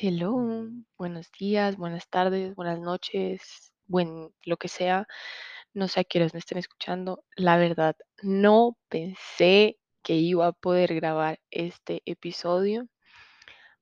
Hello, 0.00 0.36
buenos 0.96 1.28
días, 1.40 1.76
buenas 1.76 2.08
tardes, 2.08 2.54
buenas 2.54 2.78
noches, 2.78 3.72
buen 3.88 4.32
lo 4.44 4.56
que 4.56 4.68
sea. 4.68 5.08
No 5.74 5.88
sé 5.88 6.00
a 6.00 6.18
horas 6.18 6.34
me 6.34 6.38
estén 6.38 6.58
escuchando. 6.58 7.24
La 7.34 7.56
verdad, 7.56 7.96
no 8.22 8.76
pensé 8.88 9.76
que 10.04 10.14
iba 10.14 10.46
a 10.46 10.52
poder 10.52 10.94
grabar 10.94 11.40
este 11.50 12.02
episodio 12.06 12.86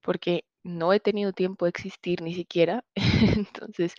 porque 0.00 0.46
no 0.62 0.94
he 0.94 1.00
tenido 1.00 1.32
tiempo 1.34 1.66
de 1.66 1.70
existir 1.70 2.22
ni 2.22 2.34
siquiera. 2.34 2.82
Entonces, 3.36 3.94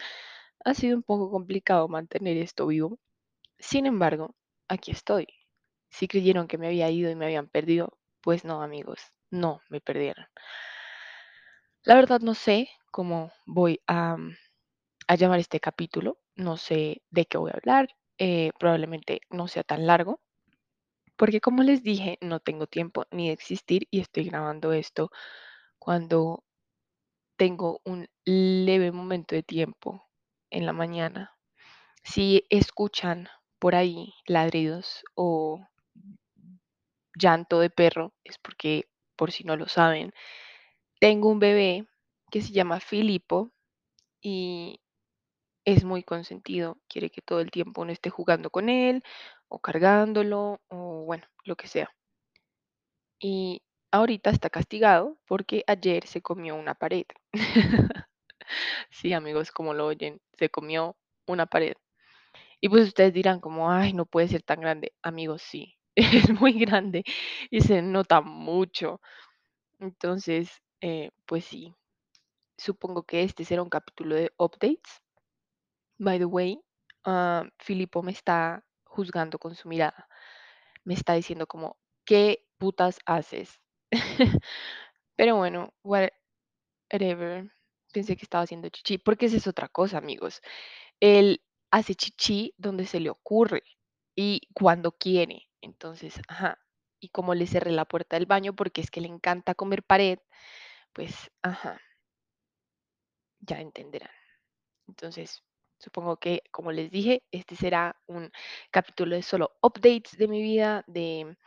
ha 0.65 0.73
sido 0.73 0.97
un 0.97 1.03
poco 1.03 1.29
complicado 1.29 1.87
mantener 1.87 2.37
esto 2.37 2.65
vivo. 2.65 2.97
Sin 3.59 3.85
embargo, 3.85 4.35
aquí 4.67 4.91
estoy. 4.91 5.27
Si 5.91 6.07
creyeron 6.07 6.47
que 6.47 6.57
me 6.57 6.67
había 6.67 6.89
ido 6.89 7.11
y 7.11 7.15
me 7.15 7.25
habían 7.25 7.47
perdido, 7.47 7.99
pues 8.21 8.45
no, 8.45 8.63
amigos, 8.63 9.01
no 9.31 9.61
me 9.69 9.81
perdieron. 9.81 10.25
La 11.87 11.95
verdad 11.95 12.19
no 12.19 12.33
sé 12.33 12.67
cómo 12.91 13.31
voy 13.45 13.79
a, 13.87 14.17
mm, 14.17 14.35
a 15.07 15.15
llamar 15.15 15.39
este 15.39 15.61
capítulo, 15.61 16.17
no 16.35 16.57
sé 16.57 17.01
de 17.11 17.25
qué 17.25 17.37
voy 17.37 17.51
a 17.51 17.55
hablar, 17.55 17.87
eh, 18.17 18.51
probablemente 18.59 19.21
no 19.29 19.47
sea 19.47 19.63
tan 19.63 19.87
largo, 19.87 20.19
porque 21.15 21.41
como 21.41 21.63
les 21.63 21.83
dije, 21.83 22.17
no 22.21 22.41
tengo 22.41 22.67
tiempo 22.67 23.05
ni 23.11 23.27
de 23.27 23.33
existir 23.33 23.87
y 23.89 24.01
estoy 24.01 24.25
grabando 24.25 24.73
esto 24.73 25.11
cuando 25.79 26.43
tengo 27.37 27.81
un 27.85 28.07
leve 28.25 28.91
momento 28.91 29.35
de 29.35 29.43
tiempo 29.43 30.03
en 30.49 30.65
la 30.65 30.73
mañana. 30.73 31.33
Si 32.03 32.45
escuchan 32.49 33.29
por 33.59 33.75
ahí 33.75 34.13
ladridos 34.27 35.03
o 35.15 35.59
llanto 37.15 37.59
de 37.59 37.69
perro, 37.69 38.13
es 38.23 38.37
porque, 38.37 38.89
por 39.15 39.31
si 39.31 39.43
no 39.43 39.55
lo 39.57 39.67
saben, 39.67 40.13
tengo 40.99 41.29
un 41.29 41.39
bebé 41.39 41.87
que 42.31 42.41
se 42.41 42.51
llama 42.53 42.79
Filipo 42.79 43.51
y 44.21 44.79
es 45.65 45.83
muy 45.85 46.03
consentido, 46.03 46.77
quiere 46.89 47.09
que 47.11 47.21
todo 47.21 47.41
el 47.41 47.51
tiempo 47.51 47.81
uno 47.83 47.91
esté 47.93 48.09
jugando 48.09 48.49
con 48.51 48.69
él 48.69 49.03
o 49.49 49.59
cargándolo 49.59 50.61
o 50.69 51.03
bueno, 51.05 51.25
lo 51.45 51.55
que 51.57 51.67
sea. 51.67 51.91
Y 53.19 53.61
ahorita 53.91 54.29
está 54.29 54.49
castigado 54.49 55.17
porque 55.27 55.63
ayer 55.67 56.05
se 56.07 56.21
comió 56.21 56.55
una 56.55 56.73
pared. 56.75 57.05
Sí, 58.91 59.13
amigos, 59.13 59.51
como 59.51 59.73
lo 59.73 59.85
oyen, 59.87 60.21
se 60.33 60.49
comió 60.49 60.97
una 61.27 61.45
pared. 61.45 61.73
Y 62.61 62.69
pues 62.69 62.87
ustedes 62.87 63.13
dirán 63.13 63.39
como, 63.41 63.71
ay, 63.71 63.93
no 63.93 64.05
puede 64.05 64.27
ser 64.29 64.43
tan 64.43 64.61
grande. 64.61 64.93
Amigos, 65.03 65.41
sí, 65.43 65.77
es 65.95 66.29
muy 66.41 66.53
grande 66.53 67.03
y 67.51 67.61
se 67.61 67.81
nota 67.81 68.21
mucho. 68.21 69.01
Entonces, 69.79 70.49
eh, 70.81 71.11
pues 71.25 71.45
sí, 71.45 71.75
supongo 72.57 73.03
que 73.03 73.23
este 73.23 73.45
será 73.45 73.63
un 73.63 73.69
capítulo 73.69 74.15
de 74.15 74.33
updates 74.37 75.01
By 75.99 76.19
the 76.19 76.25
way, 76.25 76.59
ah, 77.05 77.45
Filipo 77.59 78.03
me 78.03 78.11
está 78.11 78.63
juzgando 78.85 79.39
con 79.39 79.55
su 79.55 79.67
mirada. 79.67 80.07
Me 80.83 80.93
está 80.93 81.13
diciendo 81.13 81.47
como, 81.47 81.77
¿qué 82.05 82.45
putas 82.57 82.99
haces? 83.05 83.59
Pero 85.15 85.37
bueno, 85.37 85.73
whatever. 85.83 87.51
Pensé 87.93 88.15
que 88.15 88.23
estaba 88.23 88.43
haciendo 88.43 88.69
chichi, 88.69 88.97
porque 88.97 89.25
esa 89.27 89.37
es 89.37 89.47
otra 89.47 89.69
cosa, 89.69 89.97
amigos. 89.97 90.41
Él 90.99 91.41
hace 91.71 91.95
chichi 91.95 92.53
donde 92.57 92.85
se 92.85 92.99
le 92.99 93.09
ocurre 93.09 93.63
y 94.15 94.41
cuando 94.53 94.91
quiere. 94.91 95.49
Entonces, 95.61 96.21
ajá. 96.27 96.59
Y 96.99 97.09
como 97.09 97.35
le 97.35 97.47
cerré 97.47 97.71
la 97.71 97.85
puerta 97.85 98.17
del 98.17 98.25
baño 98.27 98.55
porque 98.55 98.81
es 98.81 98.91
que 98.91 99.01
le 99.01 99.07
encanta 99.07 99.55
comer 99.55 99.83
pared, 99.83 100.19
pues, 100.97 101.29
ajá, 101.43 101.79
ya 103.41 103.61
entenderán. 103.61 104.09
Entonces, 104.87 105.43
supongo 105.77 106.17
que, 106.17 106.41
como 106.49 106.71
les 106.71 106.89
dije, 106.89 107.21
este 107.31 107.55
será 107.55 107.95
un 108.07 108.31
capítulo 108.71 109.15
de 109.15 109.21
solo 109.21 109.51
updates 109.61 110.17
de 110.17 110.27
mi 110.27 110.41
vida, 110.41 110.83
de 110.87 111.37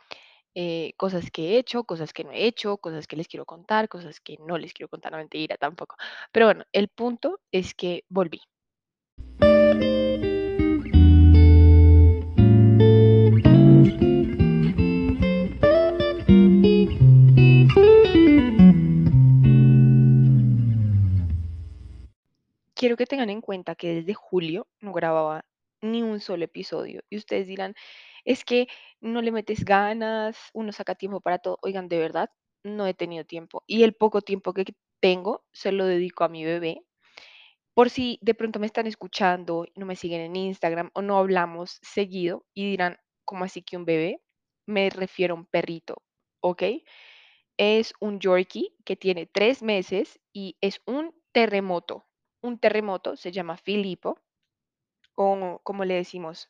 eh, 0.55 0.93
cosas 0.95 1.29
que 1.31 1.49
he 1.49 1.57
hecho, 1.57 1.83
cosas 1.83 2.13
que 2.13 2.23
no 2.23 2.31
he 2.31 2.45
hecho, 2.45 2.77
cosas 2.77 3.07
que 3.07 3.17
les 3.17 3.27
quiero 3.27 3.45
contar, 3.45 3.89
cosas 3.89 4.21
que 4.21 4.37
no 4.37 4.57
les 4.57 4.71
quiero 4.73 4.87
contar, 4.87 5.11
no 5.11 5.17
mentira 5.17 5.57
tampoco. 5.57 5.97
Pero 6.31 6.45
bueno, 6.45 6.63
el 6.71 6.87
punto 6.87 7.41
es 7.51 7.73
que 7.73 8.05
volví. 8.07 8.39
Quiero 22.81 22.97
que 22.97 23.05
tengan 23.05 23.29
en 23.29 23.41
cuenta 23.41 23.75
que 23.75 23.93
desde 23.93 24.15
julio 24.15 24.67
no 24.79 24.91
grababa 24.91 25.45
ni 25.83 26.01
un 26.01 26.19
solo 26.19 26.45
episodio. 26.45 27.03
Y 27.11 27.17
ustedes 27.17 27.45
dirán, 27.45 27.75
es 28.25 28.43
que 28.43 28.67
no 29.01 29.21
le 29.21 29.31
metes 29.31 29.65
ganas, 29.65 30.35
uno 30.55 30.71
saca 30.71 30.95
tiempo 30.95 31.21
para 31.21 31.37
todo. 31.37 31.59
Oigan, 31.61 31.87
de 31.87 31.99
verdad, 31.99 32.31
no 32.63 32.87
he 32.87 32.95
tenido 32.95 33.23
tiempo. 33.23 33.63
Y 33.67 33.83
el 33.83 33.93
poco 33.93 34.21
tiempo 34.23 34.51
que 34.53 34.65
tengo 34.99 35.43
se 35.53 35.71
lo 35.71 35.85
dedico 35.85 36.23
a 36.23 36.29
mi 36.29 36.43
bebé. 36.43 36.81
Por 37.75 37.91
si 37.91 38.17
de 38.23 38.33
pronto 38.33 38.59
me 38.59 38.65
están 38.65 38.87
escuchando, 38.87 39.67
no 39.75 39.85
me 39.85 39.95
siguen 39.95 40.21
en 40.21 40.35
Instagram 40.35 40.89
o 40.95 41.03
no 41.03 41.19
hablamos 41.19 41.77
seguido 41.83 42.47
y 42.55 42.67
dirán, 42.67 42.97
¿cómo 43.25 43.45
así 43.45 43.61
que 43.61 43.77
un 43.77 43.85
bebé? 43.85 44.23
Me 44.65 44.89
refiero 44.89 45.35
a 45.35 45.37
un 45.37 45.45
perrito, 45.45 46.01
¿ok? 46.41 46.63
Es 47.57 47.93
un 47.99 48.19
Yorkie 48.19 48.73
que 48.85 48.95
tiene 48.95 49.27
tres 49.27 49.61
meses 49.61 50.19
y 50.33 50.57
es 50.61 50.81
un 50.87 51.13
terremoto. 51.31 52.07
Un 52.41 52.59
terremoto 52.59 53.15
se 53.15 53.31
llama 53.31 53.57
Filipo, 53.57 54.19
o 55.15 55.59
como 55.63 55.85
le 55.85 55.95
decimos 55.95 56.49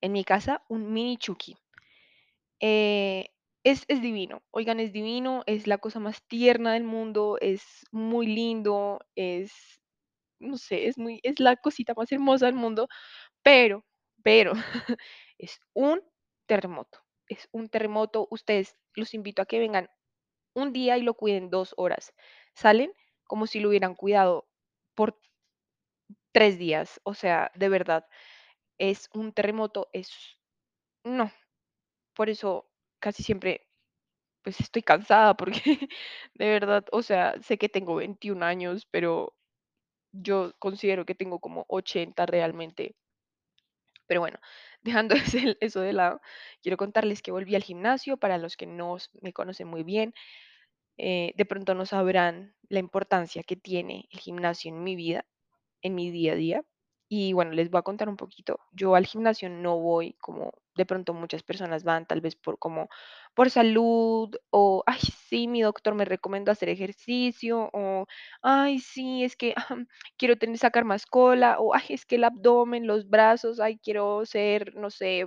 en 0.00 0.12
mi 0.12 0.24
casa, 0.24 0.64
un 0.68 0.92
mini 0.92 1.16
Chucky. 1.16 1.56
Eh, 2.60 3.30
es, 3.64 3.84
es 3.88 4.00
divino, 4.02 4.42
oigan, 4.50 4.80
es 4.80 4.92
divino, 4.92 5.42
es 5.46 5.66
la 5.66 5.78
cosa 5.78 6.00
más 6.00 6.22
tierna 6.26 6.74
del 6.74 6.84
mundo, 6.84 7.38
es 7.40 7.62
muy 7.92 8.26
lindo, 8.26 9.00
es, 9.14 9.80
no 10.40 10.56
sé, 10.56 10.88
es 10.88 10.98
muy, 10.98 11.20
es 11.22 11.40
la 11.40 11.56
cosita 11.56 11.94
más 11.96 12.10
hermosa 12.12 12.46
del 12.46 12.54
mundo, 12.54 12.88
pero, 13.42 13.84
pero, 14.22 14.52
es 15.38 15.60
un 15.74 16.02
terremoto, 16.46 17.00
es 17.28 17.48
un 17.52 17.68
terremoto. 17.68 18.28
Ustedes 18.30 18.76
los 18.94 19.14
invito 19.14 19.42
a 19.42 19.46
que 19.46 19.58
vengan 19.58 19.88
un 20.54 20.72
día 20.72 20.98
y 20.98 21.02
lo 21.02 21.14
cuiden 21.14 21.50
dos 21.50 21.74
horas. 21.76 22.12
Salen 22.54 22.92
como 23.24 23.46
si 23.46 23.60
lo 23.60 23.68
hubieran 23.70 23.94
cuidado 23.94 24.48
por 24.94 25.18
tres 26.32 26.58
días. 26.58 27.00
O 27.04 27.14
sea, 27.14 27.50
de 27.54 27.68
verdad, 27.68 28.06
es 28.78 29.08
un 29.14 29.32
terremoto, 29.32 29.88
es... 29.92 30.10
No, 31.04 31.32
por 32.14 32.30
eso 32.30 32.70
casi 33.00 33.22
siempre 33.22 33.68
pues 34.42 34.60
estoy 34.60 34.82
cansada 34.82 35.36
porque 35.36 35.62
de 36.34 36.50
verdad, 36.50 36.84
o 36.92 37.02
sea, 37.02 37.34
sé 37.42 37.58
que 37.58 37.68
tengo 37.68 37.96
21 37.96 38.42
años, 38.44 38.86
pero 38.90 39.34
yo 40.12 40.54
considero 40.58 41.06
que 41.06 41.14
tengo 41.16 41.40
como 41.40 41.66
80 41.68 42.26
realmente. 42.26 42.96
Pero 44.06 44.20
bueno, 44.20 44.38
dejando 44.82 45.14
eso 45.60 45.80
de 45.80 45.92
lado, 45.92 46.20
quiero 46.62 46.76
contarles 46.76 47.22
que 47.22 47.32
volví 47.32 47.54
al 47.54 47.62
gimnasio. 47.62 48.16
Para 48.16 48.38
los 48.38 48.56
que 48.56 48.66
no 48.66 48.96
me 49.22 49.32
conocen 49.32 49.68
muy 49.68 49.82
bien, 49.84 50.14
eh, 50.98 51.32
de 51.36 51.44
pronto 51.46 51.74
no 51.74 51.86
sabrán 51.86 52.54
la 52.68 52.80
importancia 52.80 53.42
que 53.44 53.56
tiene 53.56 54.08
el 54.12 54.20
gimnasio 54.20 54.70
en 54.70 54.84
mi 54.84 54.96
vida, 54.96 55.26
en 55.82 55.94
mi 55.94 56.10
día 56.10 56.32
a 56.32 56.36
día. 56.36 56.62
Y 57.08 57.32
bueno, 57.32 57.52
les 57.52 57.70
voy 57.70 57.80
a 57.80 57.82
contar 57.82 58.08
un 58.08 58.16
poquito. 58.16 58.60
Yo 58.72 58.94
al 58.94 59.06
gimnasio 59.06 59.50
no 59.50 59.78
voy 59.80 60.14
como 60.20 60.52
de 60.76 60.86
pronto 60.86 61.12
muchas 61.12 61.42
personas 61.42 61.82
van, 61.84 62.06
tal 62.06 62.20
vez 62.20 62.36
por 62.36 62.58
como 62.58 62.88
por 63.34 63.50
salud 63.50 64.34
o, 64.50 64.82
ay, 64.86 65.00
sí, 65.28 65.48
mi 65.48 65.62
doctor 65.62 65.94
me 65.94 66.04
recomendó 66.04 66.52
hacer 66.52 66.68
ejercicio 66.68 67.68
o, 67.72 68.06
ay, 68.42 68.78
sí, 68.78 69.24
es 69.24 69.36
que 69.36 69.54
quiero 70.18 70.36
tener, 70.38 70.58
sacar 70.58 70.84
más 70.84 71.06
cola 71.06 71.58
o, 71.58 71.74
ay, 71.74 71.82
es 71.90 72.06
que 72.06 72.16
el 72.16 72.24
abdomen, 72.24 72.86
los 72.86 73.08
brazos, 73.08 73.60
ay, 73.60 73.78
quiero 73.78 74.24
ser, 74.26 74.74
no 74.76 74.90
sé, 74.90 75.26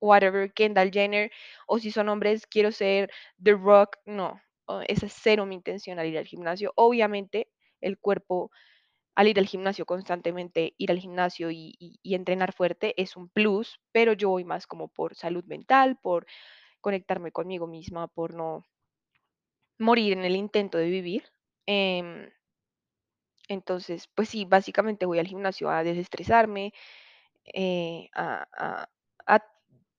whatever, 0.00 0.52
Kendall 0.52 0.90
Jenner, 0.92 1.30
o 1.66 1.78
si 1.78 1.90
son 1.90 2.08
hombres, 2.08 2.46
quiero 2.46 2.72
ser 2.72 3.10
The 3.42 3.52
Rock. 3.52 3.96
No, 4.06 4.40
esa 4.88 5.06
es 5.06 5.14
cero 5.22 5.46
mi 5.46 5.54
intención 5.54 5.98
al 5.98 6.06
ir 6.08 6.18
al 6.18 6.26
gimnasio. 6.26 6.72
Obviamente, 6.76 7.48
el 7.80 7.98
cuerpo, 7.98 8.50
al 9.14 9.28
ir 9.28 9.38
al 9.38 9.46
gimnasio 9.46 9.86
constantemente, 9.86 10.74
ir 10.76 10.90
al 10.90 10.98
gimnasio 10.98 11.50
y, 11.50 11.98
entrenar 12.02 12.52
fuerte 12.52 13.00
es 13.00 13.16
un 13.16 13.28
plus, 13.28 13.80
pero 13.92 14.12
yo 14.12 14.30
voy 14.30 14.44
más 14.44 14.66
como 14.66 14.88
por 14.88 15.14
salud 15.14 15.44
mental, 15.44 15.98
por 16.00 16.26
conectarme 16.80 17.32
conmigo 17.32 17.66
misma, 17.66 18.08
por 18.08 18.34
no 18.34 18.64
morir 19.78 20.12
en 20.14 20.24
el 20.24 20.36
intento 20.36 20.78
de 20.78 20.90
vivir. 20.90 21.24
Em, 21.66 22.30
entonces, 23.48 24.08
pues 24.14 24.28
sí, 24.30 24.44
básicamente 24.44 25.06
voy 25.06 25.18
al 25.18 25.26
gimnasio 25.26 25.70
a 25.70 25.84
desestresarme, 25.84 26.72
eh, 27.54 28.08
a, 28.14 28.88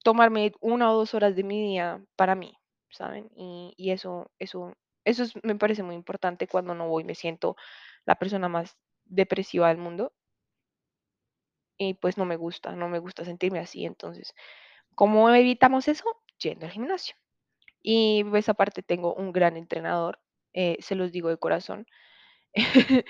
tomarme 0.03 0.51
una 0.61 0.91
o 0.91 0.97
dos 0.97 1.15
horas 1.15 1.35
de 1.35 1.43
mi 1.43 1.59
día 1.59 1.99
para 2.15 2.35
mí, 2.35 2.55
¿saben? 2.91 3.27
Y, 3.35 3.89
eso, 3.91 4.31
eso 4.39 4.73
Eso 5.03 5.23
es 5.23 5.33
me 5.43 5.55
parece 5.55 5.83
muy 5.83 5.95
importante, 5.95 6.47
cuando 6.47 6.75
no 6.75 6.87
voy 6.89 7.03
me 7.03 7.15
siento 7.15 7.55
la 8.05 8.15
persona 8.15 8.47
más 8.49 8.77
depresiva 9.05 9.69
del 9.69 9.77
mundo 9.77 10.13
y, 11.77 11.93
pues, 11.95 12.17
no 12.17 12.25
me 12.25 12.37
gusta, 12.37 12.71
no 12.75 12.87
me 12.89 12.99
gusta 12.99 13.25
sentirme 13.25 13.59
así. 13.59 13.85
Entonces, 13.85 14.33
¿cómo 14.95 15.29
evitamos 15.31 15.87
eso? 15.87 16.05
Yendo 16.39 16.65
al 16.65 16.73
gimnasio. 16.73 17.15
Y, 17.83 18.23
pues, 18.25 18.49
aparte 18.49 18.83
tengo 18.83 19.13
un 19.15 19.31
gran 19.33 19.57
entrenador, 19.57 20.19
eh, 20.53 20.77
se 20.81 20.95
los 20.95 21.11
digo 21.11 21.29
de 21.29 21.37
corazón. 21.37 21.87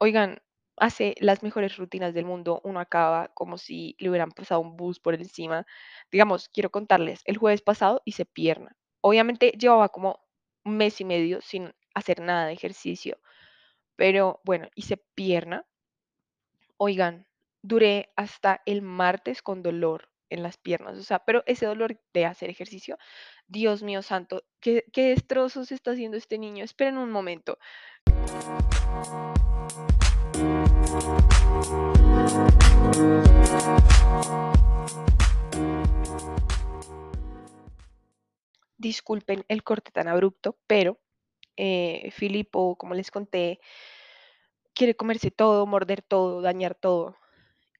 Oigan, 0.00 0.38
hace 0.78 1.14
las 1.20 1.42
mejores 1.42 1.76
rutinas 1.78 2.14
del 2.14 2.26
mundo, 2.26 2.60
uno 2.64 2.80
acaba 2.80 3.28
como 3.34 3.58
si 3.58 3.96
le 4.00 4.10
hubieran 4.10 4.32
pasado 4.32 4.60
un 4.62 4.76
bus 4.76 5.00
por 5.00 5.14
encima. 5.14 5.66
Digamos, 6.12 6.48
quiero 6.50 6.70
contarles, 6.70 7.22
el 7.26 7.38
jueves 7.38 7.62
pasado 7.62 8.02
hice 8.06 8.24
pierna. 8.26 8.76
Obviamente 9.02 9.52
llevaba 9.52 9.88
como 9.90 10.20
un 10.64 10.76
mes 10.78 11.00
y 11.00 11.04
medio 11.04 11.40
sin 11.42 11.72
hacer 11.94 12.20
nada 12.20 12.46
de 12.46 12.54
ejercicio, 12.54 13.18
pero 13.98 14.40
bueno, 14.44 14.68
hice 14.76 14.96
pierna. 14.96 15.66
Oigan, 16.76 17.26
duré 17.62 18.12
hasta 18.14 18.62
el 18.64 18.80
martes 18.80 19.42
con 19.42 19.64
dolor 19.64 20.08
en 20.30 20.44
las 20.44 20.56
piernas, 20.56 20.96
o 20.96 21.02
sea, 21.02 21.24
pero 21.24 21.42
ese 21.46 21.66
dolor 21.66 22.00
de 22.14 22.24
hacer 22.24 22.48
ejercicio, 22.48 22.96
Dios 23.48 23.82
mío 23.82 24.02
santo, 24.02 24.44
qué 24.60 24.84
qué 24.92 25.08
destrozos 25.08 25.72
está 25.72 25.90
haciendo 25.90 26.16
este 26.16 26.38
niño. 26.38 26.62
Esperen 26.62 26.96
un 26.96 27.10
momento. 27.10 27.58
Disculpen 38.76 39.44
el 39.48 39.64
corte 39.64 39.90
tan 39.90 40.06
abrupto, 40.06 40.56
pero, 40.68 41.00
eh, 41.58 42.10
Filipo, 42.12 42.76
como 42.78 42.94
les 42.94 43.10
conté 43.10 43.60
quiere 44.74 44.94
comerse 44.94 45.30
todo, 45.30 45.66
morder 45.66 46.02
todo, 46.02 46.40
dañar 46.40 46.74
todo, 46.76 47.16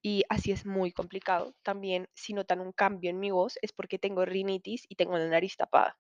y 0.02 0.24
así 0.28 0.52
es 0.52 0.66
muy 0.66 0.92
complicado. 0.92 1.54
También, 1.62 2.08
si 2.14 2.34
notan 2.34 2.60
un 2.60 2.72
cambio 2.72 3.10
en 3.10 3.20
mi 3.20 3.30
voz, 3.30 3.58
es 3.62 3.72
porque 3.72 3.98
tengo 3.98 4.24
rinitis 4.24 4.84
y 4.88 4.96
tengo 4.96 5.18
la 5.18 5.28
nariz 5.28 5.56
tapada. 5.56 5.98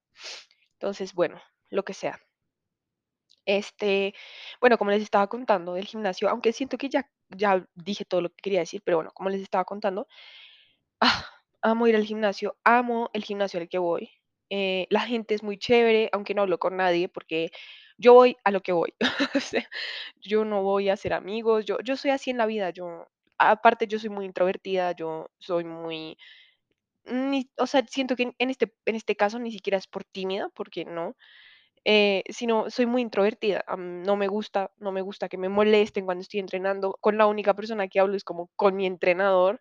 Entonces, 0.74 1.14
bueno, 1.14 1.40
lo 1.70 1.84
que 1.84 1.94
sea. 1.94 2.20
Este, 3.46 4.14
bueno, 4.60 4.76
como 4.78 4.90
les 4.90 5.02
estaba 5.02 5.26
contando 5.28 5.74
del 5.74 5.86
gimnasio, 5.86 6.28
aunque 6.28 6.52
siento 6.52 6.76
que 6.78 6.88
ya 6.90 7.08
ya 7.30 7.66
dije 7.74 8.04
todo 8.04 8.22
lo 8.22 8.30
que 8.30 8.36
quería 8.42 8.60
decir, 8.60 8.82
pero 8.84 8.98
bueno, 8.98 9.10
como 9.14 9.30
les 9.30 9.42
estaba 9.42 9.64
contando, 9.64 10.06
ah, 11.00 11.26
amo 11.62 11.86
ir 11.88 11.96
al 11.96 12.04
gimnasio, 12.04 12.56
amo 12.64 13.10
el 13.14 13.24
gimnasio 13.24 13.60
al 13.60 13.68
que 13.68 13.78
voy. 13.78 14.10
Eh, 14.50 14.86
la 14.90 15.00
gente 15.02 15.34
es 15.34 15.42
muy 15.42 15.58
chévere, 15.58 16.08
aunque 16.12 16.34
no 16.34 16.42
hablo 16.42 16.58
con 16.58 16.76
nadie, 16.76 17.08
porque 17.08 17.50
yo 17.98 18.14
voy 18.14 18.36
a 18.44 18.50
lo 18.50 18.62
que 18.62 18.72
voy. 18.72 18.94
Yo 20.20 20.44
no 20.44 20.62
voy 20.62 20.88
a 20.88 20.94
hacer 20.94 21.12
amigos, 21.14 21.64
yo 21.66 21.78
yo 21.84 21.96
soy 21.96 22.10
así 22.12 22.30
en 22.30 22.38
la 22.38 22.46
vida, 22.46 22.70
yo 22.70 23.06
aparte, 23.38 23.86
yo 23.88 23.98
soy 23.98 24.10
muy 24.10 24.24
introvertida, 24.26 24.92
yo 24.92 25.28
soy 25.38 25.64
muy 25.64 26.16
ni 27.06 27.50
o 27.58 27.66
sea, 27.66 27.84
siento 27.88 28.16
que 28.16 28.32
en 28.38 28.50
este 28.50 28.74
en 28.86 28.96
este 28.96 29.16
caso 29.16 29.38
ni 29.40 29.52
siquiera 29.52 29.78
es 29.78 29.86
por 29.88 30.04
tímida, 30.04 30.50
porque 30.54 30.84
no, 30.86 31.16
eh, 31.86 32.24
sino 32.30 32.70
soy 32.70 32.86
muy 32.86 33.02
introvertida, 33.02 33.64
no 33.78 34.16
me 34.16 34.28
gusta 34.28 34.72
no 34.78 34.92
me 34.92 35.02
gusta 35.02 35.28
que 35.30 35.38
me 35.38 35.48
molesten 35.50 36.06
cuando 36.06 36.22
estoy 36.22 36.40
entrenando, 36.40 36.96
con 37.00 37.18
la 37.18 37.26
única 37.28 37.54
persona 37.54 37.88
que 37.88 38.00
hablo 38.00 38.16
es 38.16 38.24
como 38.24 38.50
con 38.56 38.76
mi 38.76 38.86
entrenador 38.86 39.60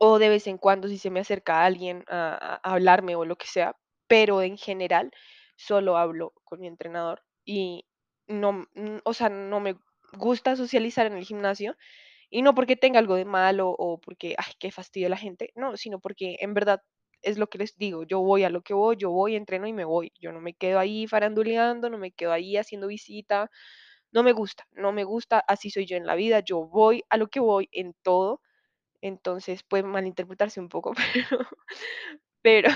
o 0.00 0.18
de 0.18 0.30
vez 0.30 0.46
en 0.48 0.58
cuando 0.58 0.88
si 0.88 0.98
se 0.98 1.10
me 1.10 1.20
acerca 1.20 1.64
alguien 1.64 2.04
a 2.08 2.60
hablarme 2.64 3.16
o 3.16 3.24
lo 3.26 3.36
que 3.36 3.46
sea, 3.46 3.76
pero 4.08 4.42
en 4.42 4.58
general 4.58 5.12
solo 5.56 5.96
hablo 5.98 6.32
con 6.44 6.60
mi 6.60 6.68
entrenador 6.68 7.22
y 7.44 7.86
no, 8.28 8.66
o 9.04 9.14
sea, 9.14 9.28
no 9.30 9.60
me 9.60 9.76
gusta 10.14 10.56
socializar 10.56 11.06
en 11.06 11.14
el 11.18 11.24
gimnasio, 11.24 11.76
y 12.30 12.42
no 12.42 12.54
porque 12.54 12.76
tenga 12.76 12.98
algo 12.98 13.16
de 13.16 13.24
malo 13.24 13.70
o 13.70 14.00
porque, 14.00 14.34
ay, 14.38 14.52
qué 14.58 14.70
fastidio 14.72 15.08
la 15.08 15.16
gente, 15.16 15.52
no, 15.56 15.76
sino 15.76 16.00
porque 16.00 16.36
en 16.40 16.54
verdad 16.54 16.82
es 17.22 17.38
lo 17.38 17.48
que 17.48 17.58
les 17.58 17.76
digo, 17.76 18.04
yo 18.04 18.20
voy 18.20 18.44
a 18.44 18.50
lo 18.50 18.62
que 18.62 18.74
voy, 18.74 18.96
yo 18.96 19.10
voy, 19.10 19.36
entreno 19.36 19.66
y 19.66 19.72
me 19.74 19.84
voy. 19.84 20.12
Yo 20.20 20.32
no 20.32 20.40
me 20.40 20.54
quedo 20.54 20.78
ahí 20.78 21.06
faranduleando, 21.06 21.90
no 21.90 21.98
me 21.98 22.12
quedo 22.12 22.32
ahí 22.32 22.56
haciendo 22.56 22.86
visita, 22.88 23.50
no 24.12 24.22
me 24.22 24.32
gusta, 24.32 24.66
no 24.72 24.92
me 24.92 25.04
gusta, 25.04 25.40
así 25.48 25.70
soy 25.70 25.86
yo 25.86 25.96
en 25.96 26.06
la 26.06 26.14
vida, 26.16 26.40
yo 26.40 26.66
voy 26.66 27.04
a 27.10 27.16
lo 27.18 27.28
que 27.28 27.40
voy 27.40 27.68
en 27.72 27.94
todo. 28.02 28.40
Entonces, 29.02 29.62
puede 29.62 29.84
malinterpretarse 29.84 30.60
un 30.60 30.68
poco, 30.68 30.92
pero 32.42 32.70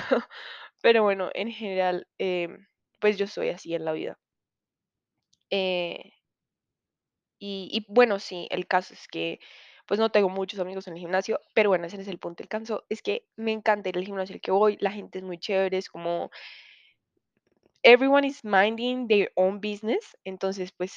pero 0.83 1.03
bueno, 1.05 1.31
en 1.35 1.51
general, 1.53 2.07
em, 2.19 2.67
pues 3.01 3.19
yo 3.19 3.27
soy 3.29 3.51
así 3.51 3.75
en 3.75 3.85
la 3.87 3.93
vida. 3.93 4.19
Eh 5.51 6.15
y 7.39 7.85
bueno, 7.89 8.19
sí, 8.19 8.49
el 8.51 8.67
caso 8.67 8.95
es 8.95 9.07
que, 9.09 9.41
pues, 9.87 10.01
no 10.01 10.11
tengo 10.11 10.29
muchos 10.29 10.61
amigos 10.61 10.87
en 10.89 10.95
el 10.95 11.01
gimnasio, 11.01 11.41
pero 11.55 11.69
bueno, 11.71 11.87
ese 11.87 12.01
es 12.01 12.09
el 12.09 12.19
punto. 12.19 12.43
El 12.43 12.49
caso 12.49 12.85
es 12.89 13.03
que 13.03 13.27
me 13.37 13.53
encanta 13.53 13.89
ir 13.91 13.99
al 13.99 14.05
gimnasio 14.05 14.35
al 14.35 14.41
que 14.41 14.51
voy, 14.51 14.77
la 14.81 14.91
gente 14.93 15.19
es 15.19 15.25
muy 15.25 15.39
chévere, 15.39 15.77
es 15.79 15.89
como 15.91 16.31
everyone 17.85 18.25
is 18.25 18.43
minding 18.45 19.07
their 19.09 19.31
own 19.37 19.61
business. 19.61 20.17
Entonces, 20.25 20.73
pues, 20.73 20.95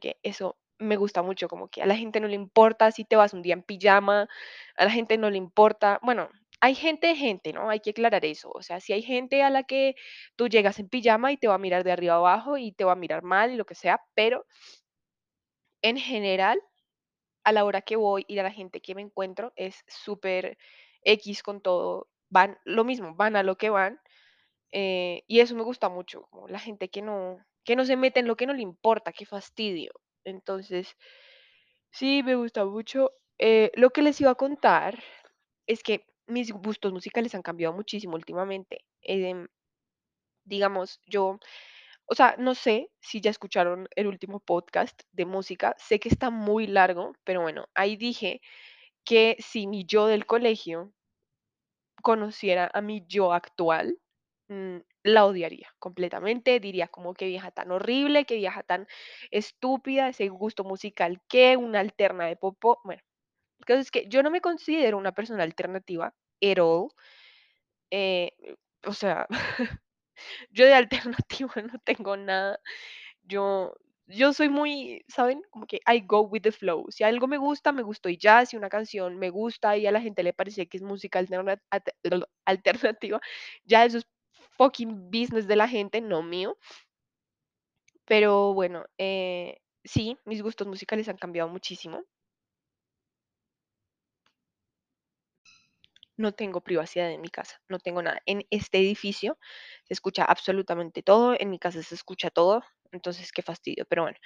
que 0.00 0.16
eso 0.22 0.56
me 0.78 0.96
gusta 0.96 1.22
mucho, 1.22 1.48
como 1.48 1.68
que 1.68 1.82
a 1.82 1.86
la 1.86 1.96
gente 1.96 2.20
no 2.20 2.28
le 2.28 2.34
importa 2.34 2.90
si 2.90 3.04
te 3.04 3.16
vas 3.16 3.32
un 3.34 3.42
día 3.42 3.54
en 3.54 3.62
pijama, 3.62 4.28
a 4.76 4.84
la 4.84 4.90
gente 4.90 5.18
no 5.18 5.30
le 5.30 5.38
importa. 5.38 6.00
Bueno, 6.02 6.30
hay 6.60 6.74
gente 6.74 7.14
gente, 7.16 7.52
¿no? 7.52 7.70
Hay 7.70 7.80
que 7.80 7.90
aclarar 7.90 8.24
eso. 8.24 8.50
O 8.54 8.62
sea, 8.62 8.80
si 8.80 8.92
hay 8.92 9.02
gente 9.02 9.42
a 9.42 9.50
la 9.50 9.64
que 9.64 9.96
tú 10.36 10.48
llegas 10.48 10.78
en 10.78 10.88
pijama 10.88 11.32
y 11.32 11.36
te 11.36 11.48
va 11.48 11.54
a 11.54 11.58
mirar 11.58 11.84
de 11.84 11.92
arriba 11.92 12.14
abajo 12.16 12.56
y 12.58 12.72
te 12.72 12.84
va 12.84 12.92
a 12.92 12.96
mirar 12.96 13.22
mal 13.22 13.52
y 13.52 13.56
lo 13.56 13.66
que 13.66 13.74
sea, 13.74 14.02
pero 14.14 14.46
en 15.82 15.96
general, 15.98 16.60
a 17.44 17.52
la 17.52 17.64
hora 17.64 17.82
que 17.82 17.96
voy 17.96 18.24
y 18.28 18.38
a 18.38 18.42
la 18.42 18.50
gente 18.52 18.80
que 18.80 18.94
me 18.94 19.02
encuentro 19.02 19.52
es 19.56 19.84
súper 19.88 20.58
equis 21.02 21.42
con 21.42 21.60
todo, 21.60 22.08
van 22.30 22.58
lo 22.64 22.84
mismo, 22.84 23.14
van 23.14 23.36
a 23.36 23.42
lo 23.42 23.56
que 23.56 23.70
van, 23.70 24.00
eh, 24.72 25.24
y 25.28 25.40
eso 25.40 25.54
me 25.54 25.62
gusta 25.62 25.88
mucho, 25.88 26.28
la 26.48 26.58
gente 26.58 26.90
que 26.90 27.02
no 27.02 27.38
que 27.64 27.76
no 27.76 27.84
se 27.84 27.96
mete 27.96 28.20
en 28.20 28.28
lo 28.28 28.36
que 28.36 28.46
no 28.46 28.54
le 28.54 28.62
importa, 28.62 29.12
qué 29.12 29.26
fastidio. 29.26 29.92
Entonces, 30.24 30.96
sí, 31.90 32.22
me 32.22 32.34
gusta 32.36 32.64
mucho. 32.64 33.12
Eh, 33.38 33.70
lo 33.74 33.90
que 33.90 34.02
les 34.02 34.20
iba 34.20 34.30
a 34.30 34.34
contar 34.36 35.02
es 35.66 35.82
que 35.82 36.06
mis 36.26 36.52
gustos 36.52 36.92
musicales 36.92 37.34
han 37.34 37.42
cambiado 37.42 37.74
muchísimo 37.74 38.14
últimamente. 38.16 38.84
Em, 39.02 39.48
digamos, 40.44 41.00
yo, 41.06 41.38
o 42.06 42.14
sea, 42.14 42.36
no 42.38 42.54
sé 42.54 42.90
si 43.00 43.20
ya 43.20 43.30
escucharon 43.30 43.88
el 43.96 44.06
último 44.08 44.40
podcast 44.40 45.02
de 45.12 45.26
música, 45.26 45.74
sé 45.78 46.00
que 46.00 46.08
está 46.08 46.30
muy 46.30 46.66
largo, 46.66 47.14
pero 47.24 47.42
bueno, 47.42 47.66
ahí 47.74 47.96
dije 47.96 48.40
que 49.04 49.36
si 49.40 49.66
mi 49.66 49.84
yo 49.86 50.06
del 50.06 50.26
colegio 50.26 50.92
conociera 52.02 52.70
a 52.72 52.80
mi 52.80 53.04
yo 53.08 53.32
actual, 53.32 53.98
mm, 54.48 54.78
la 55.04 55.26
odiaría 55.26 55.68
completamente, 55.80 56.60
diría 56.60 56.88
como: 56.88 57.14
"Qué 57.14 57.26
vieja 57.28 57.52
tan 57.52 57.70
horrible, 57.72 58.26
qué 58.26 58.36
vieja 58.36 58.62
tan 58.64 58.88
estúpida, 59.32 60.08
ese 60.10 60.28
gusto 60.30 60.64
musical, 60.64 61.20
¿qué? 61.28 61.56
Una 61.58 61.80
alterna 61.80 62.26
de 62.26 62.36
popó". 62.36 62.80
Bueno, 62.84 63.02
el 63.68 63.78
es 63.80 63.90
que 63.92 64.08
yo 64.08 64.22
no 64.22 64.30
me 64.30 64.40
considero 64.42 64.98
una 64.98 65.12
persona 65.12 65.42
alternativa 65.44 66.14
at 66.42 66.58
all, 66.60 66.90
eh, 67.90 68.32
o 68.86 68.92
sea, 68.92 69.26
yo 70.50 70.66
de 70.66 70.74
alternativo 70.74 71.50
no 71.72 71.78
tengo 71.84 72.16
nada. 72.16 72.60
Yo 73.24 73.74
yo 74.08 74.32
soy 74.34 74.48
muy, 74.50 75.04
¿saben? 75.08 75.42
Como 75.50 75.66
que 75.66 75.80
I 75.86 76.00
go 76.06 76.22
with 76.22 76.42
the 76.42 76.52
flow. 76.52 76.86
Si 76.90 77.04
algo 77.04 77.26
me 77.28 77.38
gusta, 77.38 77.72
me 77.72 77.82
gustó 77.82 78.08
y 78.10 78.18
ya. 78.18 78.46
Si 78.46 78.56
una 78.56 78.68
canción 78.70 79.18
me 79.18 79.30
gusta 79.30 79.76
y 79.78 79.86
a 79.86 79.92
la 79.92 80.00
gente 80.02 80.22
le 80.24 80.32
parece 80.34 80.68
que 80.68 80.78
es 80.78 80.82
música 80.84 81.20
alternativa, 82.46 83.20
ya 83.64 83.84
eso 83.84 83.98
es 83.98 84.06
fucking 84.56 85.10
business 85.10 85.46
de 85.46 85.56
la 85.56 85.68
gente, 85.68 86.00
no 86.00 86.22
mío. 86.22 86.56
Pero 88.06 88.52
bueno, 88.54 88.84
eh, 88.98 89.58
sí, 89.84 90.16
mis 90.24 90.42
gustos 90.42 90.66
musicales 90.66 91.08
han 91.08 91.16
cambiado 91.18 91.48
muchísimo. 91.48 92.04
No 96.16 96.32
tengo 96.32 96.60
privacidad 96.60 97.10
en 97.10 97.20
mi 97.20 97.28
casa, 97.28 97.60
no 97.68 97.78
tengo 97.80 98.00
nada. 98.02 98.20
En 98.26 98.44
este 98.50 98.78
edificio 98.78 99.36
se 99.84 99.94
escucha 99.94 100.24
absolutamente 100.24 101.02
todo, 101.02 101.34
en 101.38 101.50
mi 101.50 101.58
casa 101.58 101.82
se 101.82 101.94
escucha 101.94 102.30
todo, 102.30 102.62
entonces 102.92 103.32
qué 103.32 103.42
fastidio, 103.42 103.84
pero 103.88 104.02
bueno, 104.02 104.16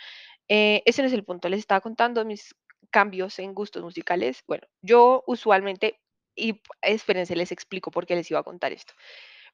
eh, 0.49 0.83
ese 0.87 1.03
no 1.03 1.09
es 1.09 1.15
el 1.15 1.25
punto. 1.25 1.49
Les 1.49 1.61
estaba 1.61 1.81
contando 1.83 2.25
mis 2.25 2.55
cambios 2.91 3.39
en 3.39 3.55
gustos 3.55 3.83
musicales. 3.83 4.43
Bueno, 4.49 4.67
yo 4.83 5.25
usualmente, 5.27 6.01
y 6.37 6.61
espérense, 6.83 7.37
les 7.37 7.53
explico 7.53 7.91
por 7.91 8.07
qué 8.07 8.17
les 8.17 8.31
iba 8.31 8.41
a 8.41 8.45
contar 8.45 8.73
esto. 8.73 8.95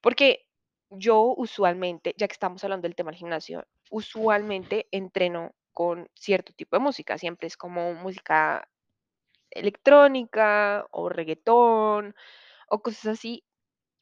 Porque 0.03 0.47
yo 0.91 1.35
usualmente, 1.37 2.15
ya 2.17 2.29
que 2.29 2.33
estamos 2.33 2.63
hablando 2.65 2.87
del 2.87 2.97
tema 2.97 3.11
del 3.11 3.19
gimnasio, 3.19 3.67
usualmente 3.91 4.87
entreno 4.91 5.55
con 5.73 6.09
cierto 6.15 6.53
tipo 6.53 6.77
de 6.77 6.81
música, 6.81 7.19
siempre 7.19 7.49
es 7.49 7.57
como 7.57 7.95
música 7.95 8.69
electrónica 9.51 10.87
o 10.91 11.09
reguetón 11.09 12.15
o 12.69 12.83
cosas 12.83 13.07
así. 13.19 13.45